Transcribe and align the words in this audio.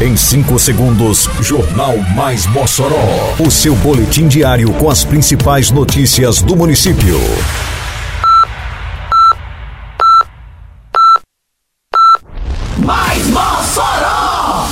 Em 0.00 0.16
5 0.16 0.56
segundos, 0.60 1.28
Jornal 1.40 1.98
Mais 2.14 2.46
Mossoró. 2.46 3.34
O 3.40 3.50
seu 3.50 3.74
boletim 3.74 4.28
diário 4.28 4.72
com 4.74 4.88
as 4.88 5.02
principais 5.02 5.72
notícias 5.72 6.40
do 6.40 6.54
município. 6.54 7.18
Mais 12.78 13.26
Mossoró! 13.26 14.68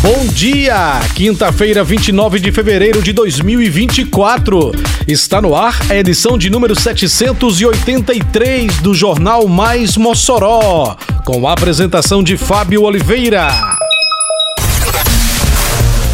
Bom 0.00 0.26
dia! 0.28 1.00
Quinta-feira, 1.14 1.84
29 1.84 2.40
de 2.40 2.50
fevereiro 2.50 3.02
de 3.02 3.12
2024. 3.12 4.72
Está 5.06 5.42
no 5.42 5.54
ar 5.54 5.78
a 5.90 5.96
edição 5.96 6.38
de 6.38 6.48
número 6.48 6.74
783 6.74 8.78
do 8.78 8.94
Jornal 8.94 9.46
Mais 9.46 9.98
Mossoró, 9.98 10.96
com 11.26 11.46
a 11.46 11.52
apresentação 11.52 12.22
de 12.22 12.38
Fábio 12.38 12.84
Oliveira. 12.84 13.50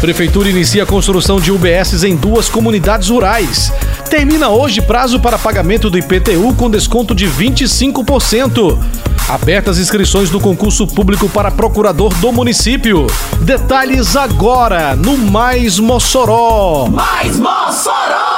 Prefeitura 0.03 0.49
inicia 0.49 0.83
a 0.83 0.85
construção 0.85 1.39
de 1.39 1.49
UBSs 1.49 2.05
em 2.05 2.13
duas 2.13 2.49
comunidades 2.49 3.07
rurais. 3.07 3.71
Termina 4.09 4.49
hoje 4.49 4.81
prazo 4.81 5.17
para 5.17 5.39
pagamento 5.39 5.89
do 5.89 5.97
IPTU 5.97 6.53
com 6.57 6.69
desconto 6.69 7.15
de 7.15 7.25
25%. 7.25 8.77
Abertas 9.29 9.79
inscrições 9.79 10.29
do 10.29 10.41
concurso 10.41 10.85
público 10.85 11.29
para 11.29 11.49
procurador 11.49 12.13
do 12.15 12.33
município. 12.33 13.07
Detalhes 13.39 14.17
agora 14.17 14.93
no 14.93 15.17
Mais 15.17 15.79
Mossoró. 15.79 16.89
Mais 16.91 17.39
Mossoró! 17.39 18.32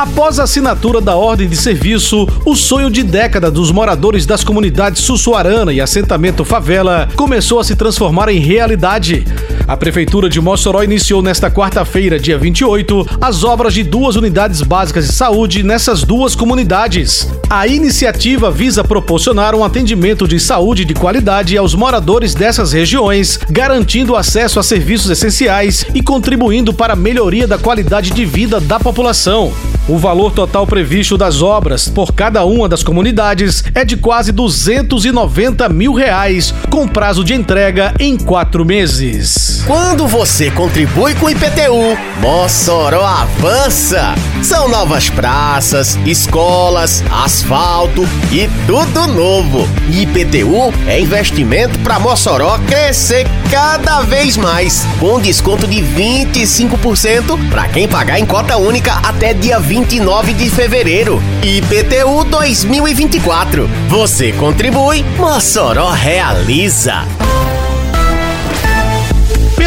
Após 0.00 0.40
a 0.40 0.44
assinatura 0.44 0.98
da 0.98 1.14
ordem 1.14 1.46
de 1.46 1.54
serviço, 1.54 2.26
o 2.46 2.56
sonho 2.56 2.90
de 2.90 3.02
década 3.02 3.50
dos 3.50 3.70
moradores 3.70 4.24
das 4.24 4.42
comunidades 4.42 5.02
Sussuarana 5.02 5.74
e 5.74 5.78
assentamento 5.78 6.42
Favela 6.42 7.06
começou 7.14 7.60
a 7.60 7.64
se 7.64 7.76
transformar 7.76 8.30
em 8.30 8.38
realidade. 8.38 9.26
A 9.70 9.76
Prefeitura 9.76 10.28
de 10.28 10.40
Mossoró 10.40 10.82
iniciou 10.82 11.22
nesta 11.22 11.48
quarta-feira, 11.48 12.18
dia 12.18 12.36
28, 12.36 13.06
as 13.20 13.44
obras 13.44 13.72
de 13.72 13.84
duas 13.84 14.16
unidades 14.16 14.62
básicas 14.62 15.06
de 15.06 15.12
saúde 15.12 15.62
nessas 15.62 16.02
duas 16.02 16.34
comunidades. 16.34 17.28
A 17.48 17.68
iniciativa 17.68 18.50
visa 18.50 18.82
proporcionar 18.82 19.54
um 19.54 19.62
atendimento 19.62 20.26
de 20.26 20.40
saúde 20.40 20.84
de 20.84 20.92
qualidade 20.92 21.56
aos 21.56 21.72
moradores 21.72 22.34
dessas 22.34 22.72
regiões, 22.72 23.38
garantindo 23.48 24.16
acesso 24.16 24.58
a 24.58 24.62
serviços 24.64 25.08
essenciais 25.08 25.86
e 25.94 26.02
contribuindo 26.02 26.74
para 26.74 26.94
a 26.94 26.96
melhoria 26.96 27.46
da 27.46 27.56
qualidade 27.56 28.10
de 28.10 28.24
vida 28.24 28.58
da 28.58 28.80
população. 28.80 29.52
O 29.88 29.98
valor 29.98 30.32
total 30.32 30.66
previsto 30.66 31.16
das 31.16 31.42
obras 31.42 31.88
por 31.88 32.12
cada 32.12 32.44
uma 32.44 32.68
das 32.68 32.82
comunidades 32.82 33.62
é 33.72 33.84
de 33.84 33.96
quase 33.96 34.32
290 34.32 35.68
mil 35.68 35.92
reais, 35.92 36.52
com 36.70 36.88
prazo 36.88 37.22
de 37.22 37.34
entrega 37.34 37.94
em 38.00 38.16
quatro 38.16 38.64
meses. 38.64 39.59
Quando 39.66 40.06
você 40.06 40.50
contribui 40.50 41.14
com 41.14 41.26
o 41.26 41.30
IPTU, 41.30 41.96
Mossoró 42.20 43.04
avança. 43.04 44.14
São 44.42 44.68
novas 44.68 45.10
praças, 45.10 45.98
escolas, 46.06 47.04
asfalto 47.10 48.02
e 48.30 48.48
tudo 48.66 49.06
novo. 49.06 49.68
IPTU 49.90 50.72
é 50.86 51.00
investimento 51.00 51.78
para 51.80 51.98
Mossoró 51.98 52.58
crescer 52.66 53.26
cada 53.50 54.00
vez 54.02 54.36
mais, 54.36 54.86
com 54.98 55.20
desconto 55.20 55.66
de 55.66 55.82
25% 55.82 57.50
para 57.50 57.68
quem 57.68 57.88
pagar 57.88 58.18
em 58.18 58.26
cota 58.26 58.56
única 58.56 58.94
até 59.02 59.34
dia 59.34 59.58
29 59.58 60.32
de 60.32 60.48
fevereiro. 60.50 61.22
IPTU 61.42 62.24
2024. 62.24 63.68
Você 63.88 64.32
contribui, 64.32 65.04
Mossoró 65.16 65.90
realiza. 65.90 67.04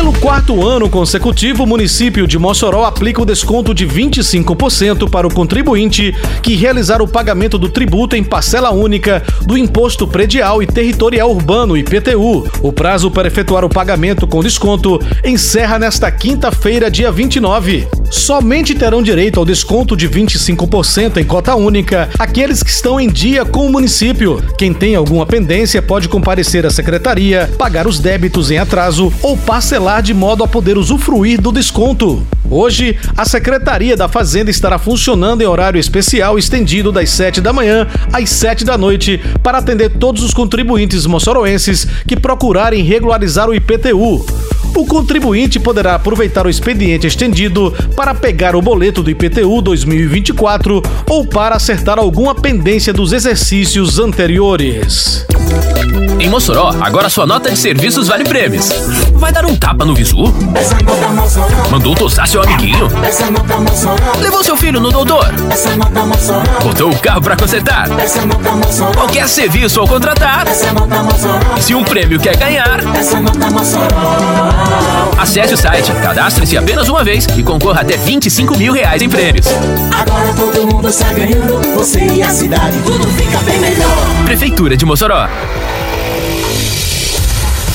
Pelo 0.04 0.20
quarto 0.20 0.68
ano 0.68 0.90
consecutivo, 0.90 1.64
o 1.64 1.66
município 1.66 2.28
de 2.28 2.38
Mossoró 2.38 2.84
aplica 2.84 3.22
o 3.22 3.26
desconto 3.26 3.73
de 3.73 3.88
25% 3.88 5.09
para 5.09 5.25
o 5.25 5.34
contribuinte 5.34 6.14
que 6.41 6.56
realizar 6.56 7.02
o 7.02 7.08
pagamento 7.08 7.58
do 7.58 7.69
tributo 7.69 8.14
em 8.14 8.22
parcela 8.22 8.69
única 8.72 9.24
do 9.44 9.58
Imposto 9.58 10.06
Predial 10.06 10.62
e 10.62 10.68
Territorial 10.68 11.31
Urbano 11.31 11.78
IPTU. 11.78 12.46
O 12.62 12.74
prazo 12.74 13.09
para 13.09 13.30
efetuar 13.30 13.64
o 13.64 13.69
pagamento 13.69 14.28
com 14.28 14.44
desconto 14.44 15.00
encerra 15.24 15.80
nesta 15.80 16.12
quinta-feira, 16.12 16.91
dia 16.91 17.09
29. 17.09 17.88
Somente 18.13 18.75
terão 18.75 19.01
direito 19.01 19.40
ao 19.40 19.46
desconto 19.46 19.97
de 19.97 20.07
25% 20.07 21.18
em 21.18 21.25
cota 21.25 21.56
única 21.56 22.12
aqueles 22.19 22.62
que 22.62 22.69
estão 22.69 23.00
em 23.00 23.09
dia 23.09 23.44
com 23.44 23.66
o 23.66 23.72
município. 23.72 24.41
Quem 24.56 24.72
tem 24.72 24.94
alguma 24.94 25.25
pendência 25.25 25.81
pode 25.81 26.07
comparecer 26.07 26.63
à 26.63 26.69
secretaria, 26.69 27.50
pagar 27.57 27.88
os 27.88 28.00
débitos 28.00 28.52
em 28.52 28.59
atraso 28.59 29.12
ou 29.23 29.35
parcelar 29.35 30.03
de 30.03 30.13
modo 30.13 30.44
a 30.44 30.47
poder 30.47 30.78
usufruir 30.78 31.41
do 31.41 31.52
desconto. 31.52 32.22
Hoje, 32.52 32.96
a 33.18 33.25
Secretaria 33.25 33.97
da 33.97 34.07
Fazenda 34.07 34.52
estará 34.52 34.78
funcionando 34.78 35.41
em 35.41 35.47
horário 35.47 35.79
especial 35.79 36.38
estendido 36.38 36.91
das 36.91 37.09
7 37.09 37.41
da 37.41 37.52
manhã 37.52 37.88
às 38.13 38.29
7 38.29 38.63
da 38.63 38.78
noite 38.78 39.19
para 39.41 39.57
atender 39.57 39.90
todos 39.90 40.22
os 40.22 40.35
contribuintes 40.35 41.07
moçoroenses 41.07 41.88
que 42.07 42.16
procurarem 42.16 42.84
regularizar 42.84 43.50
o 43.50 43.56
IPTU. 43.56 44.23
O 44.75 44.88
contribuinte 44.88 45.59
poderá 45.59 45.94
aproveitar 45.96 46.47
o 46.47 46.50
expediente 46.50 47.06
estendido 47.06 47.72
para 47.96 48.03
pegar 48.12 48.56
o 48.56 48.62
boleto 48.62 49.03
do 49.03 49.12
IPTU 49.12 49.62
2024 49.62 50.81
ou 51.08 51.28
para 51.28 51.56
acertar 51.56 52.00
alguma 52.00 52.34
pendência 52.34 52.91
dos 52.91 53.14
exercícios 53.14 54.00
anteriores. 54.00 55.28
Em 56.19 56.28
Mossoró, 56.28 56.74
agora 56.81 57.09
sua 57.09 57.28
nota 57.28 57.52
de 57.52 57.58
serviços 57.58 58.08
vale 58.08 58.24
prêmios. 58.24 58.69
Vai 59.14 59.31
dar 59.31 59.46
um 59.46 59.56
tapa 59.56 59.86
no 59.86 59.94
visu? 59.94 60.34
Mandou 61.69 61.94
tosar 61.94 62.28
seu 62.28 62.41
amiguinho? 62.41 62.88
Levou 64.20 64.44
seu 64.44 64.58
filho 64.58 64.80
no 64.80 64.91
doutor? 64.91 65.28
Botou 66.64 66.90
o 66.90 66.97
carro 66.97 67.22
para 67.22 67.35
consertar? 67.35 67.90
Qualquer 68.96 69.28
serviço 69.28 69.80
ao 69.80 69.88
contratar? 69.88 70.47
Se 71.59 71.75
um 71.75 71.84
prêmio 71.84 72.20
quer 72.20 72.38
ganhar? 72.38 72.80
Acesse 75.18 75.53
o 75.53 75.57
site, 75.57 75.91
cadastre-se 76.01 76.57
apenas 76.57 76.90
uma 76.90 77.03
vez 77.03 77.25
e 77.38 77.44
concorra 77.44 77.81
até 77.81 77.96
25 77.97 78.57
mil 78.57 78.74
reais 78.74 79.01
em 79.01 79.09
prêmios. 79.09 79.47
Agora 79.91 80.34
todo 80.34 80.68
mundo 80.68 80.90
está 80.90 81.12
ganhando, 81.13 81.62
você 81.75 82.06
e 82.06 82.22
a 82.22 82.29
cidade, 82.29 82.78
tudo 82.85 83.07
fica 83.09 83.38
bem 83.40 83.59
melhor. 83.59 83.97
Prefeitura 84.25 84.75
de 84.75 84.85
Mossoró. 84.85 85.28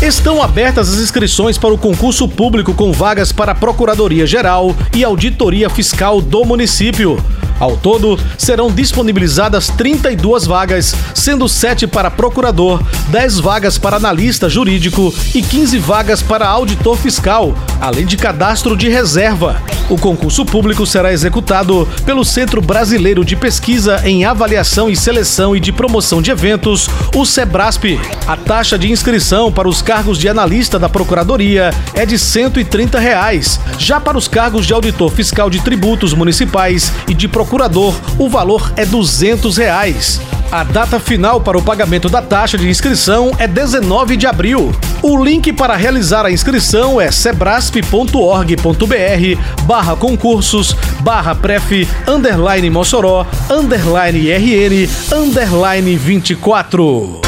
Estão 0.03 0.41
abertas 0.41 0.93
as 0.93 1.01
inscrições 1.01 1.59
para 1.59 1.75
o 1.75 1.79
concurso 1.79 2.29
público 2.29 2.73
com 2.73 2.93
vagas 2.93 3.33
para 3.33 3.53
a 3.53 3.55
Procuradoria 3.55 4.27
Geral 4.27 4.75
e 4.95 5.03
Auditoria 5.03 5.69
Fiscal 5.69 6.21
do 6.21 6.45
município. 6.45 7.19
Ao 7.61 7.77
todo, 7.77 8.19
serão 8.37 8.71
disponibilizadas 8.71 9.69
32 9.69 10.47
vagas, 10.47 10.95
sendo 11.15 11.49
7 11.49 11.87
para 11.87 12.11
procurador, 12.11 12.81
10 13.11 13.41
vagas 13.41 13.77
para 13.77 13.97
analista 13.97 14.49
jurídico 14.49 15.13
e 15.35 15.43
15 15.43 15.79
vagas 15.79 16.23
para 16.23 16.47
auditor 16.47 16.97
fiscal, 16.97 17.55
além 17.81 18.07
de 18.07 18.17
cadastro 18.17 18.77
de 18.77 18.89
reserva. 18.89 19.61
O 19.89 19.97
concurso 19.97 20.45
público 20.45 20.85
será 20.85 21.13
executado 21.13 21.89
pelo 22.05 22.25
Centro 22.25 22.61
Brasileiro 22.61 23.25
de 23.25 23.35
Pesquisa 23.35 24.03
em 24.05 24.25
Avaliação 24.25 24.91
e 24.91 24.97
Seleção 24.97 25.57
e 25.57 25.61
de 25.61 25.73
Promoção 25.73 26.21
de 26.21 26.31
Eventos, 26.31 26.89
o 27.15 27.25
SEBRASP. 27.25 27.99
A 28.27 28.37
taxa 28.37 28.79
de 28.79 28.91
inscrição 28.91 29.51
para 29.51 29.69
os 29.69 29.81
cargos 29.81 30.19
de 30.19 30.29
analista 30.29 30.79
da 30.79 30.89
Procuradoria 30.89 31.71
é 31.95 32.05
de 32.05 32.19
130 32.19 32.99
reais. 32.99 33.59
Já 33.79 33.99
para 33.99 34.19
os 34.19 34.29
cargos 34.29 34.67
de 34.67 34.75
auditor 34.75 35.11
fiscal 35.11 35.49
de 35.49 35.61
tributos 35.61 36.13
municipais 36.13 36.93
e 37.09 37.15
de 37.15 37.27
procurador, 37.27 37.95
o 38.19 38.29
valor 38.29 38.73
é 38.77 38.85
200 38.85 39.57
reais. 39.57 40.21
A 40.51 40.65
data 40.65 40.99
final 40.99 41.41
para 41.41 41.59
o 41.59 41.63
pagamento 41.63 42.09
da 42.09 42.23
taxa 42.23 42.59
de 42.59 42.69
inscrição 42.69 43.33
é 43.39 43.47
19 43.47 44.17
de 44.17 44.27
abril. 44.27 44.73
O 45.03 45.23
link 45.23 45.53
para 45.53 45.77
realizar 45.77 46.27
a 46.27 46.31
inscrição 46.31 47.01
é 47.01 47.11
sebrasp.org.br 47.11 49.65
barra 49.65 49.95
concursos 49.95 50.75
barra 51.01 51.37
pref 51.37 51.87
underline 52.07 52.69
Mossoró 52.69 53.25
underline 53.49 54.33
RN 54.33 54.89
underline 55.15 55.97
24. 55.97 57.28